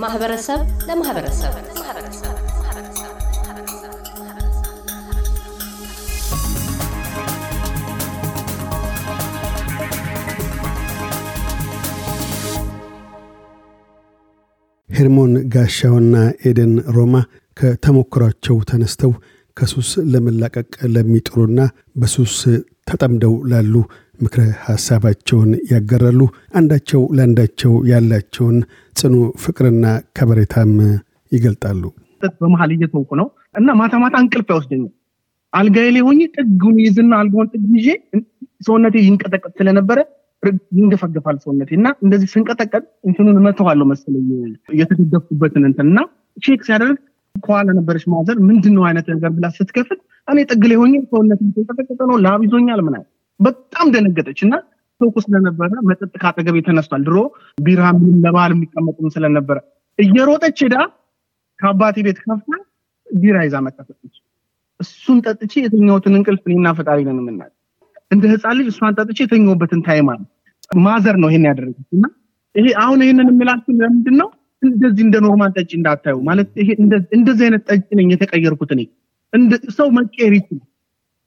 [0.00, 1.54] ከማህበረሰብ ለማህበረሰብ።
[14.88, 16.14] ሄርሞን ጋሻውና
[16.46, 17.14] ኤደን ሮማ
[17.56, 19.12] ከተሞክሯቸው ተነስተው
[19.56, 21.60] ከሱስ ለመላቀቅ ለሚጥሩና
[21.96, 22.36] በሱስ
[22.88, 23.74] ተጠምደው ላሉ
[24.20, 26.20] ምክረ ሐሳባቸውን ያገራሉ።
[26.58, 28.56] አንዳቸው ለአንዳቸው ያላቸውን
[28.96, 29.84] ጽኑ ፍቅርና
[30.18, 30.72] ከበሬታም
[31.32, 31.82] ይገልጣሉ።
[32.40, 34.90] በመሀል እየተውኩ ነው እና ማታ ማታ እንቅልፍ አይወስደኝም።
[35.52, 37.88] አልጋዬ ላይ ሆኜ ጥጉን ይዝና አልጋውን ጥግ ይዤ
[38.66, 39.98] ሰውነቴ ይንቀጠቀጥ ስለነበረ
[40.76, 44.28] ይንገፈገፋል ሰውነቴ እና እንደዚህ ስንቀጠቀጥ እንትኑን እመተዋለሁ መሰለኝ
[44.80, 46.00] የተደገፍኩበትን እንትን እና
[46.42, 46.98] check ሲያደርግ
[47.34, 52.00] ከኋላ ነበረች mother ምንድን ነው አይነት ነገር ብላ ስትከፍት እኔ ጥግ ላይ ሆኜ ሰውነት የተንቀጠቀጠ
[52.10, 53.08] ነው ላብ ይዞኛል ምናምን
[53.40, 54.54] በጣም ደነገጠች እና
[55.00, 57.16] ቶኩ ስለነበረ መጠጥ ካጠገብ ተነስቷል። ድሮ
[57.58, 59.58] ቢራ ምንም ለባህል የሚቀመጥም ስለነበረ
[59.98, 60.76] እየሮጠች ሄዳ
[61.58, 62.52] ከአባቴ ቤት ከፍታ
[63.08, 64.14] ቢራ ይዛ መጠጠች።
[64.80, 67.50] እሱን ጠጥቼ የተኛሁትን እንቅልፍ እኔና ፈጣሪ ነን የምናል
[68.10, 70.08] እንደ ህፃን ልጅ እሷን ጠጥቼ የተኛሁበትን time
[70.80, 72.04] mother ነው ይሄን ያደረገች እና
[72.54, 74.28] ይሄ አሁን ይሄንን የምላችሁ ለምንድን ነው
[74.62, 76.68] እንደዚህ እንደ normal ጠጭ እንዳታዩ ማለት ይሄ
[77.16, 78.82] እንደዚህ አይነት ጠጭ ነኝ የተቀየርኩት እኔ
[79.76, 80.66] ሰው መቀየር ይችላል።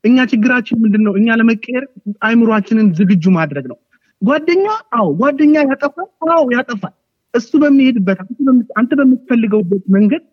[0.03, 1.13] እኛ ችግራችን ምንድን ነው?
[1.19, 1.83] እኛ ለመቀየር
[2.23, 3.77] አይምሯችንን ዝግጁ ማድረግ ነው።
[4.21, 4.65] ጓደኛ
[4.97, 6.93] አዎ ጓደኛ ያጠፋል። አዎ ያጠፋል።
[7.33, 8.19] እሱ በሚሄድበት
[8.79, 10.23] አንተ በምትፈልገውበት መንገድ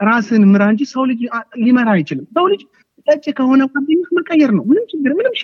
[0.00, 1.20] ራስን ምራ እንጂ ሰው ልጅ
[1.62, 2.62] ሊመራ አይችልም። ሰው ልጅ
[3.06, 5.34] ጠጭ ከሆነ ጓደኛ መቀየር ነው። ምንም ችግር ምንም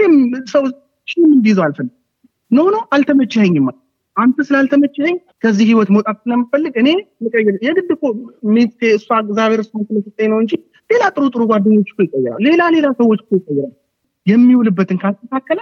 [0.53, 0.65] ሰው
[1.09, 1.95] shame እንዲይዘው አልፈልግም።
[2.51, 3.67] no no አልተመቸኸኝም
[4.17, 6.89] አንተ ስላልተመቸኝ ከዚህ ህይወት መውጣት ስለምፈልግ እኔ
[7.63, 8.03] የግድ እኮ
[8.91, 10.53] እሷ እግዚአብሔር እሷን ስለሰጠኝ ነው እንጂ
[10.91, 13.73] ሌላ ጥሩ ጥሩ ጓደኞች እኮ ይቀይራል። ሌላ ሌላ ሰዎች እኮ ይቀይራል።
[14.27, 15.61] የሚውልበትን ካልተሳከለ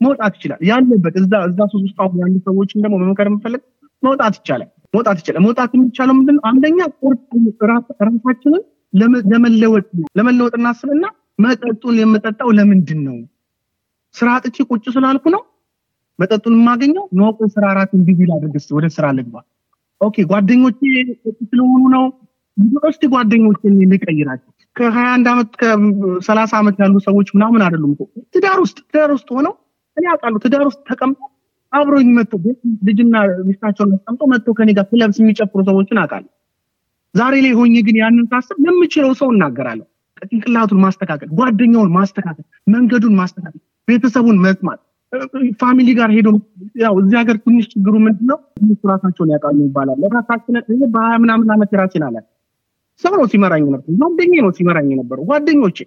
[0.00, 3.62] መውጣት ይችላል። ያለበት እዛ እዛ ሱስ ውስጥ አሁን ያሉ ሰዎችን ደግሞ መመከር የምፈልግ
[4.02, 7.22] መውጣት ይቻላል። መውጣት ይቻላል። መውጣት የሚቻለው ምንድን አንደኛ ቁርጥ
[8.02, 8.62] ራሳችንን
[9.32, 9.86] ለመለወጥ
[10.18, 11.06] ለመለወጥ እናስብና
[11.38, 13.16] መጠጡን የምጠጣው ለምንድን ነው?
[14.14, 15.42] ስራ አጥቼ ቁጭ ስላልኩ ነው
[16.18, 19.36] መጠጡን የማገኘው ኖቆ ስራ አራት እንዲህ ላድርግ ወደ ስራ ልግባ።
[20.00, 20.80] Okay ጓደኞቼ
[21.42, 22.04] ስለሆኑ ነው።
[22.88, 27.92] እስቲ ጓደኞቼን ልቀይራቸው። ከሀያ አንድ ዓመት ከሰላሳ ዓመት ያሉ ሰዎች ምናምን አይደሉም
[28.34, 29.54] ትዳር ውስጥ ትዳር ውስጥ ሆነው
[29.96, 31.20] እኔ አውቃለሁ። ትዳር ውስጥ ተቀምጦ
[31.72, 32.32] አብሮኝ መጥቶ
[32.88, 33.14] ልጅና
[33.48, 36.30] ሚስታቸውን አስቀምጦ መጥቶ ከኔ ጋር clubs የሚጨፍሩ ሰዎችን አውቃለሁ።
[37.14, 39.86] ዛሬ ላይ ሆኜ ግን ያንን ሳስብ ለምችለው ሰው እናገራለሁ።
[40.24, 44.80] ጭንቅላቱን ማስተካከል፣ ጓደኛውን ማስተካከል፣ መንገዱን ማስተካከል፣ ቤተሰቡን መስማት
[45.60, 46.28] ፋሚሊ ጋር ሄዶ
[46.82, 48.38] ያው እዚህ ሀገር ትንሽ ችግሩ ምንድነው
[48.90, 52.16] ራሳቸውን ያውቃሉ ይባላል። ራሳችንን በሀያ ምናምን ዓመት የራሴን አለ
[53.04, 55.78] ሰው ነው ሲመራኝ ነበር። ጓደኛ ነው ሲመራኝ የነበረው ጓደኞቼ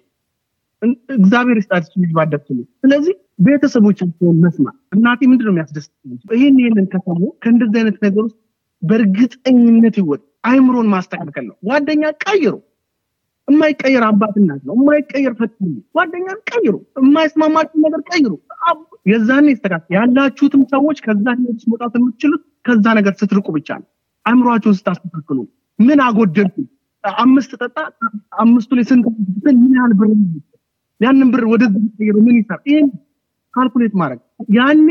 [1.16, 3.14] እግዚአብሔር ይስጣችሁ ልጅ ባደግትሉ። ስለዚህ
[3.46, 5.92] ቤተሰቦቻቸውን መስማት እናቴ ምንድን ነው የሚያስደስት
[6.34, 8.38] ይህን ይህንን ከሰሙ ከእንደዚህ አይነት ነገር ውስጥ
[8.82, 12.54] በእርግጠኝነት ይወጥ አይምሮን ማስተካከል ነው። ጓደኛ ቀይሩ።
[13.48, 18.32] የማይቀየር አባት ነው። የማይቀየር ፈትኑ ጓደኛን ቀይሩ። የማይስማማችሁ ነገር ቀይሩ።
[19.06, 23.88] የዛን ይስተካከል። ያላችሁትም ሰዎች ከዛ ህይወት መውጣት የምትችሉት ከዛ ነገር ስትርቁ ብቻ ነው።
[24.26, 25.38] አእምሯችሁን ስታስተካክሉ
[25.78, 26.56] ምን አጎደልኩ፣
[27.04, 27.76] አምስት ጠጣ፣
[28.42, 29.06] አምስቱ ላይ ስንት
[29.44, 30.10] ምን ያህል ብር
[31.00, 31.62] ያንን ብር ወደ
[32.18, 32.88] ምን ይሰራ፣ ይህን
[33.54, 34.20] ካልኩሌት ማድረግ
[34.56, 34.88] ያኔ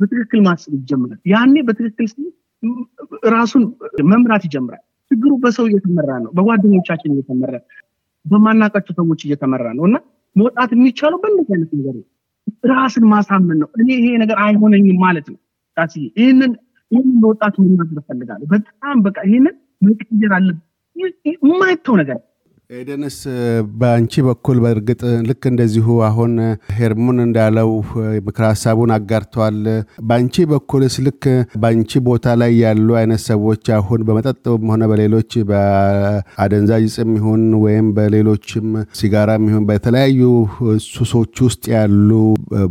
[0.00, 2.06] በትክክል ማሰብ ይጀምራል። ያኔ በትክክል
[3.34, 3.62] ራሱን
[4.10, 7.52] መምራት ይጀምራል። ችግሩ በሰው እየተመራ ነው፣ በጓደኞቻችን እየተመራ
[8.24, 9.96] በማናቃቸው ሰዎች እየተመራ ነው እና
[10.36, 11.94] መውጣት የሚቻለው በእንደዚህ አይነት ነገር
[12.70, 15.38] ራስን ማሳመን ነው። እኔ ይሄ ነገር አይሆነኝም ማለት ነው።
[16.16, 16.52] ይህንን
[16.90, 20.64] ይህንን ለወጣቱ መናገር እፈልጋለሁ። በጣም በቃ ይህንን መቀየር አለብን።
[21.44, 22.18] የማይተው ነገር
[22.70, 23.14] ኤደንስ
[23.78, 24.98] በአንቺ በኩል በእርግጥ
[25.28, 26.32] ልክ እንደዚሁ አሁን
[26.78, 27.70] ሄርሙን እንዳለው
[28.26, 29.56] ምክረ ሀሳቡን አጋርተዋል።
[30.08, 31.22] በአንቺ በኩልስ ልክ
[31.62, 36.84] በአንቺ ቦታ ላይ ያሉ አይነት ሰዎች አሁን በመጠጥም ሆነ በሌሎች በአደንዛዥ
[37.14, 40.20] ይሁን ወይም በሌሎችም ሲጋራም ይሁን በተለያዩ
[40.90, 42.10] ሱሶች ውስጥ ያሉ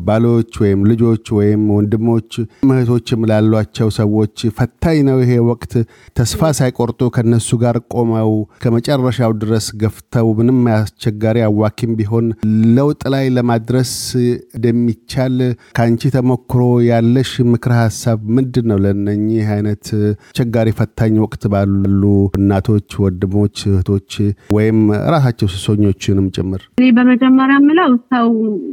[0.06, 2.31] ባሎች ወይም ልጆች ወይም ወንድሞች
[2.69, 5.75] እህቶችም ላሏቸው ሰዎች ፈታኝ ነው ይሄ ወቅት።
[6.18, 8.31] ተስፋ ሳይቆርጡ ከነሱ ጋር ቆመው
[8.62, 12.25] ከመጨረሻው ድረስ ገፍተው ምንም አስቸጋሪ አዋኪም ቢሆን
[12.78, 13.92] ለውጥ ላይ ለማድረስ
[14.57, 15.36] እንደሚቻል
[15.78, 18.78] ከአንቺ ተሞክሮ ያለሽ ምክረ ሀሳብ ምንድን ነው?
[18.84, 19.86] ለእነኚህ አይነት
[20.28, 22.01] አስቸጋሪ ፈታኝ ወቅት ባሉ
[22.39, 24.12] እናቶች፣ ወንድሞች፣ እህቶች
[24.57, 24.80] ወይም
[25.13, 28.30] ራሳቸው ሱሰኞችንም ጭምር። እኔ በመጀመሪያ የምለው ሰው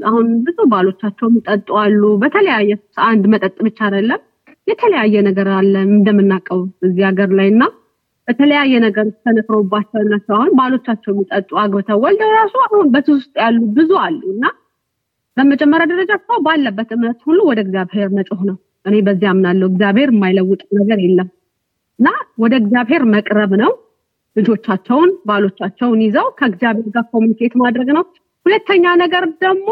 [0.09, 2.73] አሁን ብዙ ባሎቻቸው የሚጠጡ አሉ። በተለያየ
[3.09, 4.23] አንድ መጠጥ ብቻ አይደለም፣
[4.67, 7.63] የተለያየ ነገር አለ እንደምናውቀው እዚህ ሀገር ላይ እና
[8.29, 13.91] በተለያየ ነገር ተነፍረውባቸው እነሱ አሁን ባሎቻቸው የሚጠጡ አግብተው ወልደው ራሱ አሁን በሱስ ውስጥ ያሉ ብዙ
[14.05, 14.45] አሉ እና
[15.37, 18.57] በመጀመሪያ ደረጃ ሰው ባለበት እምነት ሁሉ ወደ እግዚአብሔር መጮህ ነው።
[18.87, 21.29] እኔ በዚህ አምናለሁ። እግዚአብሔር የማይለውጥ ነገር የለም።
[21.99, 23.73] እና ወደ እግዚአብሔር መቅረብ ነው።
[24.37, 28.05] ልጆቻቸውን ባሎቻቸውን ይዘው ከእግዚአብሔር ጋር communicate ማድረግ ነው።
[28.47, 29.69] ሁለተኛ ነገር ደግሞ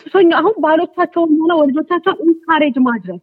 [0.00, 3.20] ሱሰኛ አሁን ባሎቻቸውን ሆነ ልጆቻቸውን encourage ማድረግ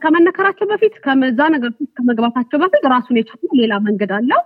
[0.00, 4.42] ከመነከራቸው በፊት ከዛ ነገር ከመግባታቸው በፊት ራሱን የቻለ ሌላ መንገድ አለው።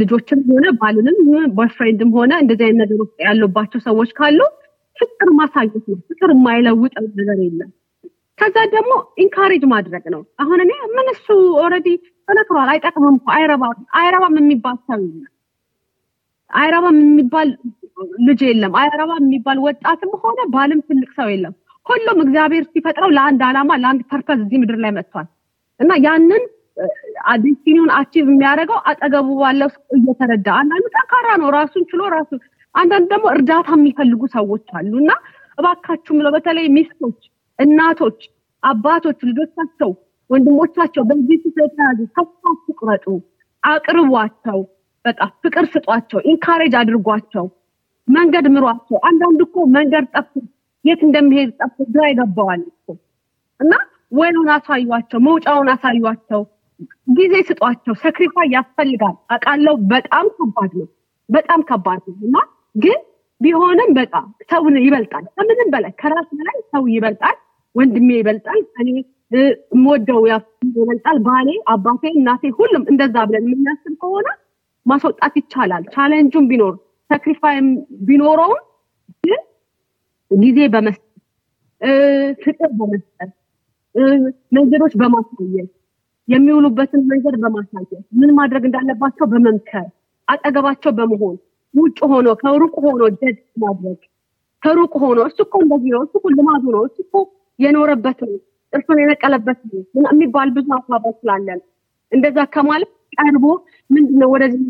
[0.00, 1.18] ልጆችም ሆነ ባልንም
[1.56, 4.40] boyfriend ም ሆነ እንደዚህ አይነት ነገር ውስጥ ያሉባቸው ሰዎች ካሉ
[4.96, 7.70] ፍቅር ማሳየት ነው። ፍቅር የማይለውጥ ነገር የለም።
[8.38, 8.92] ከዛ ደግሞ
[9.22, 11.26] encourage ማድረግ ነው። አሁን እኔ ምን እሱ
[11.62, 11.88] already
[12.28, 13.16] ተነክሯል፣ አይጠቅምም
[13.98, 15.32] አይረባም የሚባል ሰው የለም።
[16.50, 17.48] አይረባም የሚባል
[18.28, 21.54] ልጅ የለም። አይረባም የሚባል ወጣትም ሆነ ባልም ትልቅ ሰው የለም።
[21.88, 25.26] ሁሉም እግዚአብሔር ሲፈጥረው ለአንድ ዓላማ ለአንድ purpose እዚህ ምድር ላይ መጥቷል
[25.80, 26.44] እና ያንን
[27.44, 32.30] destiny ውን achieve የሚያደርገው አጠገቡ ባለው እየተረዳ አንዳንዱ ጠንካራ ነው ራሱን ችሎ ራሱ
[32.74, 35.10] አንዳንድ ደግሞ እርዳታ የሚፈልጉ ሰዎች አሉ እና
[35.58, 37.20] እባካችሁ ምለው በተለይ ሚስቶች፣
[37.58, 38.20] እናቶች፣
[38.62, 39.90] አባቶች ልጆቻቸው፣
[40.30, 43.06] ወንድሞቻቸው በዚህ ስለተያዙ ተስፋ አትቁረጡ፣
[43.62, 44.60] አቅርቧቸው፣
[45.04, 47.46] በቃ ፍቅር ስጧቸው፣ encourage አድርጓቸው፣
[48.08, 50.34] መንገድ ምሯቸው። አንዳንድ እኮ መንገድ ጠፍቶ
[50.88, 52.62] የት እንደሚሄድ ጠፍቶ ግራ ይገባዋል
[53.60, 53.72] እና
[54.12, 56.42] way ኡን አሳዩቸው፣ መውጫውን አሳዩቸው፣
[57.16, 60.88] ጊዜ ስጧቸው። sacrifice ያስፈልጋል አውቃለሁ። በጣም ከባድ ነው፣
[61.28, 62.36] በጣም ከባድ ነው እና
[62.74, 62.98] ግን
[63.40, 67.36] ቢሆንም በጣም ሰውን ይበልጣል። ከምንም በላይ ከራስ በላይ ሰው ይበልጣል።
[67.74, 68.88] ወንድሜ ይበልጣል፣ እኔ
[69.34, 70.20] የምወደው
[70.70, 74.28] ይበልጣል፣ ባሌ፣ አባቴ፣ እናቴ፣ ሁሉም እንደዛ ብለን የምናስብ ከሆነ
[74.86, 76.74] ማስወጣት ይቻላል። challenge ኡን ቢኖር
[77.10, 77.56] sacrifice
[78.08, 78.62] ቢኖረውም
[80.30, 81.04] ጊዜ በመስጠት
[82.44, 83.30] ፍቅር በመስጠት
[84.56, 85.70] መንገዶች በማሳየት
[86.28, 89.86] የሚውሉበትን መንገድ በማሳየት ምን ማድረግ እንዳለባቸው በመምከር
[90.28, 91.36] አጠገባቸው በመሆን
[91.74, 93.98] ውጭ ሆኖ ከሩቅ ሆኖ ደድ ማድረግ
[94.62, 97.16] ከሩቅ ሆኖ እሱ እኮ እንደዚህ ነው፣ እሱ ልማዱ ነው፣ እሱ እኮ
[97.58, 98.36] የኖረበት ነው፣
[98.72, 101.60] ጥርሱን የነቀለበት ነው የሚባል ብዙ አባባል ስላለን
[102.12, 103.44] እንደዛ ከማለት ቀርቦ
[103.90, 104.62] ምንድነው ወደዚህ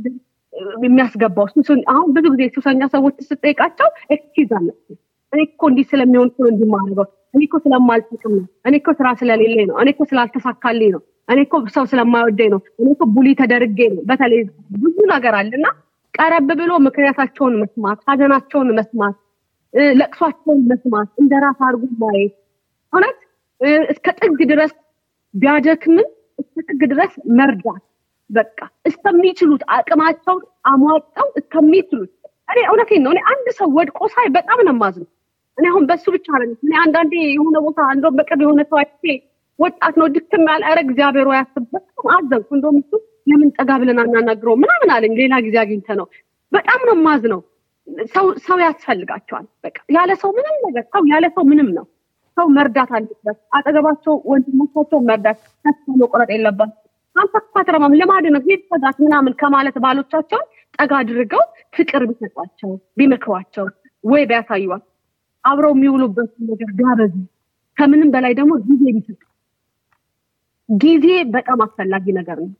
[0.84, 1.46] የሚያስገባው
[1.92, 4.96] አሁን ብዙ ጊዜ ሱሰኛ ሰዎች ስጠይቃቸው excuse አላቸው።
[5.32, 9.66] እኔ እኮ እንዲህ ስለሚሆን እኮ እንዲህ ማድረገው እኔ እኮ ስለማልጠቅም ነው፣ እኔ እኮ ስራ ስለሌለኝ
[9.70, 14.02] ነው፣ እኔ እኮ ስላልተሳካልኝ ነው፣ እኔ እኮ ሰው ስለማይወደኝ ነው፣ እኔ እኮ ቡሊ ተደርጌ ነው።
[14.10, 14.40] በተለይ
[14.76, 15.66] ብዙ ነገር አለና
[16.14, 19.16] ቀረብ ብሎ ምክንያታቸውን መስማት፣ ሀዘናቸውን መስማት፣
[19.94, 22.34] ለቅሷቸውን መስማት፣ እንደ ራስ አድርጎ ማየት።
[22.92, 23.18] እውነት?
[23.92, 24.72] እስከ ጥግ ድረስ
[25.34, 26.06] ቢያደክምን
[26.38, 27.82] እስከ ጥግ ድረስ መርዳት
[28.30, 32.12] በቃ እስከሚችሉት አቅማቸውን አሟጠው እስከሚችሉት።
[32.48, 34.74] እኔ እውነቴን ነው። እኔ አንድ ሰው ወድቆ ሳይ በጣም ነው
[35.58, 39.04] እኔ አሁን በሱ ብቻ ነው እኔ አንዳንዴ የሆነ ቦታ እንደውም በቅርብ የሆነ ሰው አይቼ
[39.58, 42.92] ወጣት ነው ድክም ያለ ኧረ እግዚአብሔር ያስበት አዘንኩ። እንደውም እሱ
[43.30, 46.06] ለምን ጠጋ ብለን አናናግረው ምናምን አለኝ። ሌላ ጊዜ አግኝተ ነው
[46.52, 47.40] በጣም ነው የማዝነው።
[48.14, 51.86] ሰው ሰው ያስፈልጋቸዋል። በቃ ያለ ሰው ምንም ነገር ሰው ያለ ሰው ምንም ነው።
[52.36, 56.84] ሰው መርዳት አለበት። አጠገባቸው ወንድሞቻቸው መርዳት ተስፋ መቁረጥ የለባቸው።
[57.16, 58.62] አንተ አትረማም ልማድ ነው ሄድ
[59.00, 60.46] ምናምን ከማለት ባሎቻቸውን
[60.78, 61.42] ጠጋ አድርገው
[61.74, 63.66] ፍቅር ቢሰጧቸው ቢመክሯቸው
[64.04, 64.92] ወይ ቢያሳዩዋቸው
[65.44, 67.14] አብረው የሚውሉበት ነገር ቢያበዙ
[67.76, 69.20] ከምንም በላይ ደግሞ ጊዜ ቢሰጡ
[70.68, 72.50] ጊዜ በጣም አስፈላጊ ነገር ነው።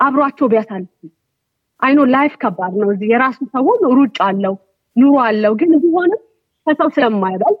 [0.00, 0.96] አብሯቸው ቢያሳልፉ
[1.82, 4.54] I know life ከባድ ነው። እዚህ የራሱ ሰውን ሩጫ አለው
[4.96, 6.20] ኑሮ አለው። ግን ቢሆንም
[6.66, 7.54] ከሰው ስለማይበል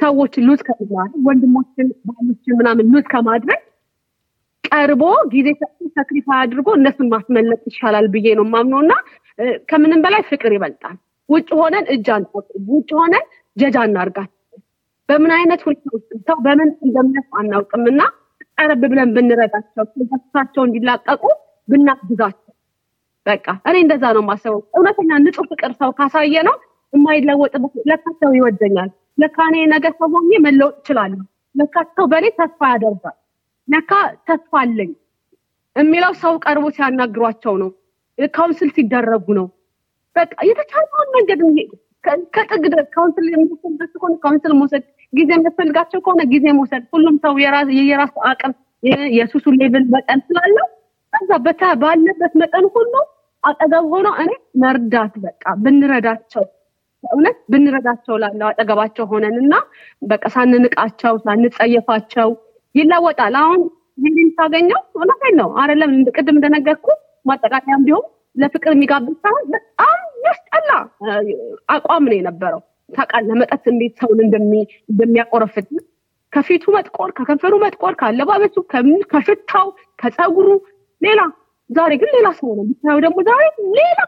[0.00, 3.60] ሰዎች lose ከማድረግ ወንድሞችን ባሎችን ምናምን lose ከማድረግ
[4.64, 5.02] ቀርቦ
[5.32, 5.48] ጊዜ
[5.96, 8.92] sacrifice አድርጎ እነሱን ማስመለጥ ይሻላል ብዬ ነው ማምነው እና
[9.70, 10.96] ከምንም በላይ ፍቅር ይበልጣል።
[11.28, 13.24] ውጭ ሆነን እጅ አንጠቁም። ውጭ ሆነን
[13.56, 14.30] ጀጃ እናርጋት።
[15.08, 18.02] በምን አይነት ሁኔታ ውስጥ ሰው በምን እንደሚያስ አናውቅም እና
[18.58, 21.22] ቀረብ ብለን ብንረዳቸው ተሳቸው እንዲላቀቁ
[21.68, 22.52] ብናግዛቸው።
[23.26, 26.56] በቃ እኔ እንደዛ ነው የማስበው። እውነተኛ ንጹህ ፍቅር ሰው ካሳየ ነው
[26.92, 31.22] የማይለወጥበት ለካ ሰው ይወደኛል፣ ለካ እኔ ነገ ሰው ሆኜ መለወጥ እችላለሁ፣
[31.54, 33.16] ለካ ሰው በእኔ ተስፋ ያደርጋል፣
[33.68, 33.90] ለካ
[34.28, 34.90] ተስፋ አለኝ
[35.76, 37.70] የሚለው ሰው ቀርቦ ሲያናግሯቸው ነው፣
[38.18, 39.46] counsel ሲደረጉ ነው።
[40.16, 41.40] በቃ የተቻለውን መንገድ
[42.34, 44.82] ከጥግ ድረስ counsel የሚወሰድበት ከሆነ counsel መውሰድ፣
[45.12, 47.34] ጊዜ የሚያስፈልጋቸው ከሆነ ጊዜ መውሰድ። ሁሉም ሰው
[47.82, 48.54] የራሱ አቅም
[49.16, 50.66] የሱሱ level መጠን ስላለው
[51.12, 51.30] ከዛ
[51.82, 52.92] ባለበት መጠን ሁሉ
[53.44, 54.30] አጠገብ ሆኖ እኔ
[54.62, 56.44] መርዳት በቃ ብንረዳቸው
[57.04, 59.54] እውነት ብንረዳቸው ላለው አጠገባቸው ሆነን እና
[60.02, 62.30] በቃ ሳንንቃቸው ሳንጸየፋቸው
[62.74, 63.60] ይለወጣል። አሁን
[64.04, 66.86] ይህን ሳገኘው እውነቴን ነው አይደለም ቅድም እንደነገርኩ
[67.26, 68.06] ማጠቃለያም ቢሆን
[68.36, 70.00] ለፍቅር የሚጋብዝ ሳይሆን በጣም
[70.34, 70.70] ያስጠላ
[71.74, 75.68] አቋም ነው የነበረው። ታውቃለህ መጠጥ እንዴት ሰውን እንደሚያቆረፍት
[76.32, 78.56] ከፊቱ መጥቆር፣ ከከንፈሩ መጥቆር፣ ከአለባበሱ፣
[79.12, 79.66] ከሽታው፣
[79.98, 80.48] ከፀጉሩ
[81.02, 81.20] ሌላ
[81.70, 83.42] ዛሬ ግን ሌላ ሰው ነው ብታየው ደግሞ ዛሬ
[83.76, 84.00] ሌላ።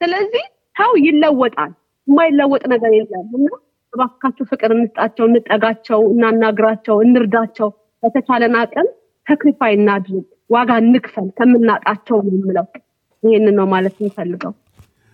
[0.00, 0.44] ስለዚህ
[0.76, 1.72] ሰው ይለወጣል፣
[2.08, 3.48] የማይለወጥ ነገር የለም እና
[3.92, 7.68] እባካችሁ ፍቅር እንስጣቸው፣ እንጠጋቸው፣ እናናግራቸው፣ እንርዳቸው
[8.02, 8.88] በተቻለን አቅም
[9.26, 12.66] ሰክሪፋይ እናድርግ፣ ዋጋ እንክፈል ከምናጣቸው ነው የምለው።
[13.22, 14.52] ይህንን ነው ማለት የምፈልገው።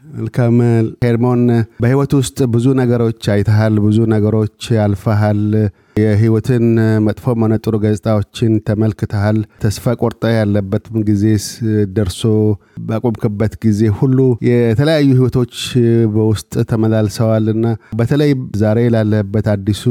[0.03, 0.57] መልካም
[1.05, 1.43] ሄርሞን፣
[1.83, 4.55] በህይወት ውስጥ ብዙ ነገሮች አይተሃል፣ ብዙ ነገሮች
[4.85, 5.43] አልፈሃል።
[5.97, 6.65] የህይወትን
[7.07, 11.25] መጥፎ ሆነ ጥሩ ገጽታዎችን ተመልክተሃል። ተስፋ ቆርጠ ያለበት ጊዜ
[11.97, 12.23] ደርሶ
[12.89, 15.55] ባቆምክበት ጊዜ ሁሉ የተለያዩ ህይወቶች
[16.15, 17.67] በውስጥ ተመላልሰዋል እና
[18.01, 19.85] በተለይ ዛሬ ላለበት አዲሱ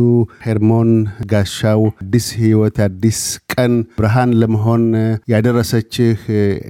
[0.48, 0.92] ሄርሞን
[1.34, 3.22] ጋሻው አዲስ ህይወት አዲስ
[3.56, 4.86] ቀን ብርሃን ለመሆን
[5.34, 6.20] ያደረሰችህ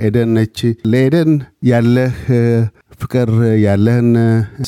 [0.08, 0.60] ኤደን ነች።
[0.92, 1.32] ለኤደን
[1.70, 2.18] ያለህ
[3.00, 3.30] ፍቅር
[3.64, 4.10] ያለህን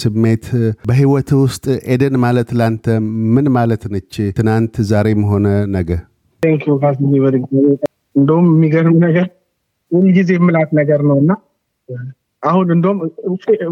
[0.02, 0.46] ስሜት
[0.86, 2.86] በህይወት ውስጥ ኤደን ማለት ላንተ
[3.34, 4.14] ምን ማለት ነች?
[4.38, 5.90] ትናንት ዛሬም ሆነ ነገ?
[8.16, 9.28] እንደውም የሚገርም ነገር
[9.92, 11.32] ሁልጊዜ የምላት ነገር ነው እና
[12.44, 13.00] አሁን እንደውም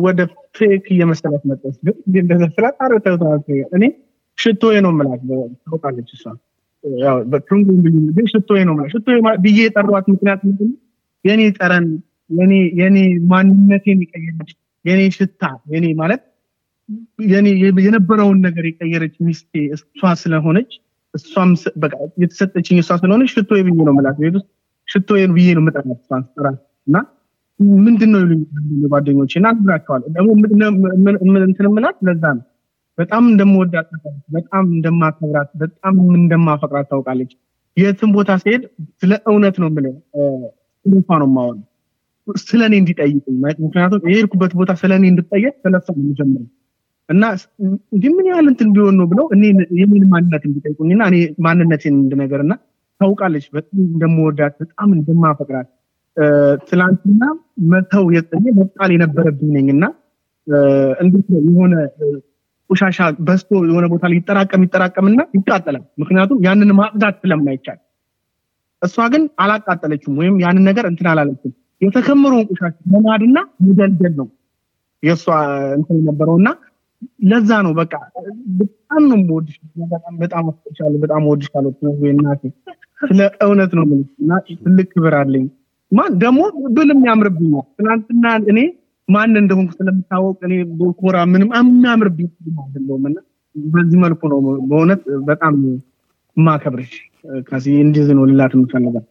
[0.06, 0.20] ወደ
[0.58, 3.39] ፌክ እየመሰላት መጠስ ግን እንደዛ ስላት አረተውታል
[3.78, 3.84] እኔ
[4.38, 5.22] ሽቶዬ ነው የምላት።
[5.66, 6.24] ታውቃለች እሷ።
[8.16, 10.70] ግን ሽቶዬ ነው የምላት። ሽቶዬ ብዬ የጠሯት ምክንያት ምንድን
[11.25, 11.88] የኔ ጠረን
[12.80, 12.98] የኔ
[13.32, 14.52] ማንነቴን የቀየረች
[14.86, 15.44] የኔ ሽታ
[15.74, 16.22] የኔ ማለት
[17.80, 20.72] የነበረውን ነገር የቀየረች ሚስቴ እሷ ስለሆነች
[21.14, 21.52] እሷም
[22.24, 24.48] የተሰጠችኝ እሷ ስለሆነች ሽቶ ብዬ ነው የምላት ቤት ውስጥ
[24.88, 26.24] ሽቶ ብዬ ነው የምጠራት እሷን
[26.88, 26.98] እና
[27.80, 28.42] ምንድን ነው ይሉኝ
[28.92, 30.30] ጓደኞች እና እነግራቸዋለሁ ደግሞ
[31.48, 32.46] እንትን የምላት ለዛ ነው።
[32.98, 33.90] በጣም እንደምወዳት
[34.30, 37.32] በጣም እንደማከብራት በጣም እንደማፈቅራት ታውቃለች።
[37.78, 38.64] የትም ቦታ ሲሄድ
[39.02, 39.70] ስለ እውነት ነው
[40.86, 41.66] እንኳ ነው የማወራው
[42.44, 45.88] ስለ እኔ እንዲጠይቁኝ ምክንያቱም የሄድኩበት ቦታ ስለ እኔ እንድጠየቅ ስለሷ
[46.30, 46.44] ነው
[47.10, 47.24] እና
[47.92, 49.44] እንዲህ ምን ያህል እንትን ቢሆን ነው ብለው እኔ
[49.80, 52.54] የኔን ማንነት እንዲጠይቁኝ እና እኔ ማንነቴን እንድነገር እና
[53.02, 55.70] ታውቃለች። በጣም እንደምወዳት በጣም እንደማፈቅራት
[56.70, 57.24] ትላንትና
[57.72, 59.86] መተው የጠኘ መጣል የነበረብኝ ነኝ እና
[61.02, 61.74] እንዴት ነው የሆነ
[62.70, 67.80] ቆሻሻ በስቶ የሆነ ቦታ ላይ ይጠራቀም ይጠራቀምና ይቃጠላል። ምክንያቱም ያንን ማጽዳት ስለማይቻል።
[68.82, 74.28] እሷ ግን አላቃጠለችም ወይም ያንን ነገር እንትን አላለችም የተከመረውን ቆሻሻ መናድና መደልደል ነው
[75.04, 75.26] የእሷ
[75.78, 76.50] እንትን የነበረው እና
[77.28, 77.94] ለዛ ነው በቃ
[78.60, 79.56] በጣም ነው የምወድሽ
[80.24, 81.72] በጣም ወድሻለሁ በጣም ወድሻለሁ
[82.12, 82.42] እናቴ።
[83.02, 85.46] ስለ እውነት ነው ምን እና ትልቅ ክብር አለኝ።
[85.92, 86.40] ማን ደግሞ
[86.76, 88.60] ብልም ያምርብኛል ትናንትና እኔ
[89.10, 90.56] ማን እንደሆንኩ ስለምታወቅ እኔ
[91.00, 92.28] ኮራ ምንም የሚያምርብኝ
[92.64, 93.18] አይደለሁም እና
[93.56, 95.56] በዚህ መልኩ ነው በእውነት በጣም
[96.38, 96.92] ማከብርሽ
[97.48, 99.06] ከዚህ እንዲህ ነው ልላት የምፈልጋል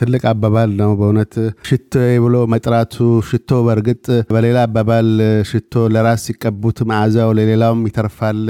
[0.00, 1.34] ትልቅ አባባል ነው በእውነት።
[1.68, 1.92] ሽቶ
[2.24, 2.96] ብሎ መጥራቱ
[3.28, 4.04] ሽቶ በእርግጥ
[4.34, 5.08] በሌላ አባባል
[5.50, 8.40] ሽቶ ለራስ ሲቀቡት መዓዛው ለሌላውም ይተርፋል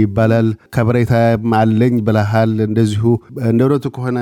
[0.00, 1.14] ይባላል። ከብሬታም
[1.60, 3.04] አለኝ ብለሃል እንደዚሁ።
[3.46, 4.18] እንደ እውነቱ ከሆነ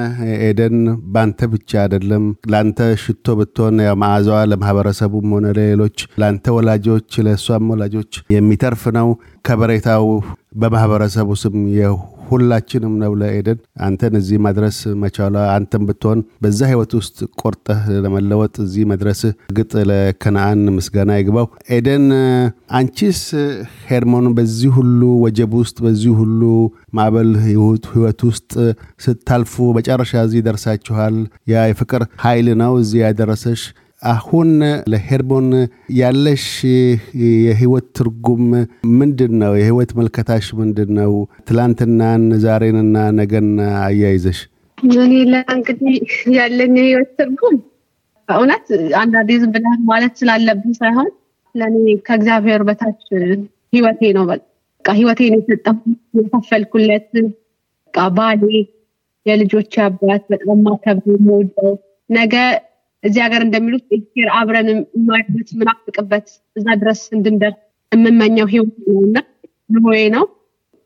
[0.47, 0.77] ኤደን
[1.15, 8.85] በአንተ ብቻ አይደለም ለአንተ ሽቶ ብትሆን መዓዛዋ ለማህበረሰቡም ሆነ ለሌሎች ለአንተ ወላጆች ለእሷም ወላጆች የሚተርፍ
[8.99, 9.09] ነው።
[9.45, 10.07] ከበሬታው
[10.57, 11.57] በማህበረሰቡ ስም
[12.29, 18.85] ሁላችንም ነው ለኤደን። አንተን እዚህ መድረስ መቻሏ አንተን ብትሆን በዛ ህይወት ውስጥ ቆርጠህ ለመለወጥ እዚህ
[18.93, 22.07] መድረስ እርግጥ ለከነአን ምስጋና ይግባው። ኤደን
[22.79, 23.23] አንቺስ
[23.87, 26.41] ሄርሞን በዚህ ሁሉ ወጀብ ውስጥ በዚህ ሁሉ
[26.95, 28.53] ማዕበል ህይወት ውስጥ
[29.05, 31.17] ስታልፉ መጨረሻ እዚህ ደርሳችኋል።
[31.49, 33.63] ያ የፍቅር ኃይል ነው እዚህ ያደረሰሽ
[34.05, 34.49] አሁን
[34.93, 35.49] ለሄርሞን
[35.99, 36.45] ያለሽ
[37.43, 38.43] የህይወት ትርጉም
[38.99, 39.53] ምንድን ነው?
[39.59, 41.13] የህይወት መልከታሽ ምንድን ነው?
[41.49, 43.49] ትላንትናን፣ ዛሬንና ነገን
[43.81, 44.41] አያይዘሽ።
[44.99, 45.13] እኔ
[45.55, 45.95] እንግዲህ
[46.37, 47.57] ያለኝ የህይወት ትርጉም
[48.29, 48.67] በእውነት
[49.01, 51.09] አንዳንዴ ዝም ብለህ ማለት ስላለብን ሳይሆን
[51.55, 53.03] ለእኔ ከእግዚአብሔር በታች
[53.73, 54.45] ህይወቴ ነው። በቃ
[54.97, 55.83] ህይወቴን የሰጠሁት
[56.19, 57.11] የከፈልኩለት
[58.15, 58.43] ባሌ፣
[59.27, 61.75] የልጆች አባት በጣም ማከብር የምወደው
[62.11, 62.35] ነገ
[63.05, 67.59] እዚህ ሀገር እንደሚሉት ኤክስፔር አብረን የማይበት ምናፍቅበት እዛ ድረስ እንድንደርስ
[67.93, 69.17] የምመኘው ህይወት ነው እና
[69.75, 70.25] ኑሮዬ ነው።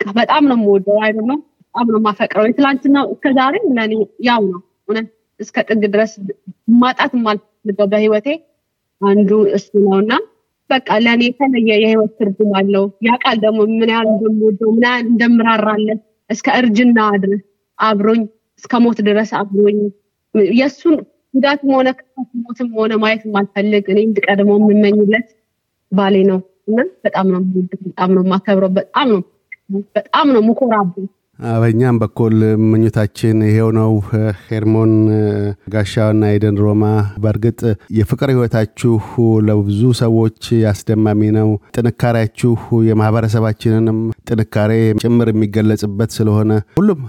[0.01, 3.95] በጣም ነው የምወደው አይ ነው በጣም ነው የማፈቅረው። የትላንትናው እስከ ዛሬ ለእኔ
[4.29, 5.09] ያው ነው እውነት
[5.41, 6.13] እስከ ጥግ ድረስ
[6.81, 8.29] ማጣት የማልፈልገው በህይወቴ
[9.01, 10.13] አንዱ እሱ ነው እና
[10.71, 15.99] በቃ ለእኔ የተለየ የህይወት ትርጉም አለው። ያ ቃል ደግሞ ምን ያህል እንደምወደው ምን ያህል እንደምራራለን
[16.31, 17.43] እስከ እርጅና ድረስ
[17.79, 18.23] አብሮኝ
[18.63, 19.79] እስከ ሞት ድረስ አብሮኝ
[20.55, 20.97] የእሱን
[21.35, 21.89] ጉዳትም ሆነ
[22.43, 25.29] ሞትም ሆነ ማየት የማልፈልግ እኔ እንድቀድመው የምመኝለት
[25.93, 27.41] ባሌ ነው እና በጣም ነው
[27.85, 29.21] በጣም ነው የማከብረው። በጣም ነው
[29.97, 31.07] በጣም ነው ምኮራብን
[31.39, 32.35] በእኛም በኩል
[32.69, 33.91] ምኞታችን ይሄው ነው።
[34.47, 34.93] ሄርሞን
[35.73, 36.85] ጋሻውና ኤደን ሮማ፣
[37.23, 37.61] በእርግጥ
[37.99, 38.95] የፍቅር ህይወታችሁ
[39.49, 40.41] ለብዙ ሰዎች
[40.71, 42.53] አስደማሚ ነው። ጥንካሬያችሁ
[42.89, 43.99] የማህበረሰባችንንም
[44.31, 47.01] ጥንካሬ ጭምር የሚገለጽበት ስለሆነ ሁሉም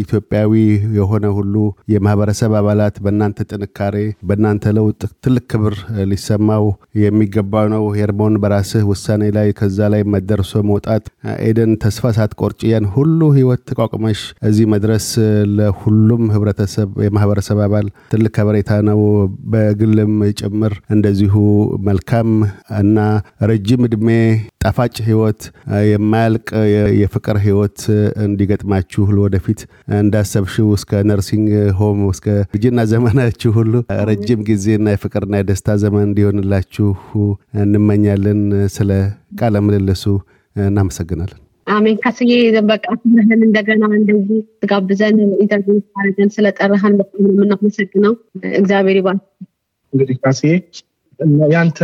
[0.00, 0.52] ኢትዮጵያዊ
[0.98, 1.54] የሆነ ሁሉ
[1.94, 3.96] የማህበረሰብ አባላት በእናንተ ጥንካሬ፣
[4.28, 4.92] በእናንተ ለውጥ
[5.24, 5.76] ትልቅ ክብር
[6.10, 6.66] ሊሰማው
[7.02, 11.04] የሚገባው ነው። ሄርሞን በራስህ ውሳኔ ላይ ከዛ ላይ መደርሶ መውጣት፣
[11.44, 15.06] ኤደን ተስፋ ሳትቆርጭ ያን ሁሉ ህይወት ተቋቁመሽ እዚህ መድረስ
[15.56, 19.00] ለሁሉም ህብረተሰብ የማህበረሰብ አባል ትልቅ ከበሬታ ነው።
[19.52, 21.34] በግልም ጭምር እንደዚሁ
[21.88, 22.30] መልካም
[22.80, 22.98] እና
[23.50, 24.08] ረጅም እድሜ
[24.64, 25.40] ጣፋጭ ህይወት
[25.90, 26.46] የማያልቅ
[27.00, 27.78] የፍቅር ህይወት
[28.26, 29.60] እንዲገጥማችሁ ወደፊት
[30.00, 31.48] እንዳሰብሽው እስከ nursing
[31.80, 32.26] home እስከ
[32.56, 33.74] እርጅና ዘመናችሁ ሁሉ
[34.10, 36.88] ረጅም ጊዜና የፍቅርና የደስታ ዘመን እንዲሆንላችሁ
[37.64, 38.42] እንመኛለን።
[38.76, 38.90] ስለ
[39.40, 40.04] ቃለ ምልልሱ
[40.56, 42.32] እናመሰግናለን። አሜን። ከስዬ
[42.68, 48.12] በቃ ትምህርህን እንደገና እንደዚህ ትጋብዘን interview አድርገን ስለጠራህን በጣም ነው የምናመሰግነው።
[48.60, 49.18] እግዚአብሔር ይባል።
[49.92, 50.52] እንግዲህ ካስዬ
[51.52, 51.80] ያንተ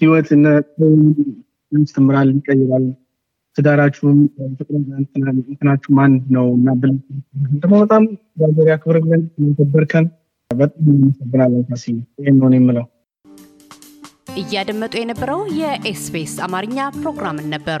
[0.00, 0.28] ህይወት
[1.72, 2.86] ያስተምራል፣ ይቀይራል።
[3.56, 4.18] ትዳራችሁም
[4.98, 6.92] እንትናችሁም አንድ ነው እና ብል
[7.54, 10.06] ደግሞ በጣም እግዚአብሔር ያክብርልን። ነበርከን
[10.50, 12.86] በጣም እናመሰግናለን ካስዬ። ይህን ነው የምለው።
[14.40, 17.80] እያደመጡ የነበረው የኤስቢኤስ አማርኛ ፕሮግራምን ነበር።